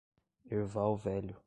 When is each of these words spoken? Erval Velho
Erval 0.51 0.97
Velho 0.97 1.35